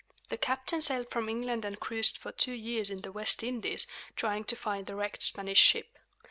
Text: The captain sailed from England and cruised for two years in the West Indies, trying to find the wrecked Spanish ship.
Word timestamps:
The 0.29 0.37
captain 0.39 0.81
sailed 0.81 1.11
from 1.11 1.29
England 1.29 1.63
and 1.63 1.79
cruised 1.79 2.17
for 2.17 2.31
two 2.31 2.53
years 2.53 2.89
in 2.89 3.01
the 3.01 3.11
West 3.11 3.43
Indies, 3.43 3.85
trying 4.15 4.45
to 4.45 4.55
find 4.55 4.87
the 4.87 4.95
wrecked 4.95 5.21
Spanish 5.21 5.59
ship. 5.59 5.95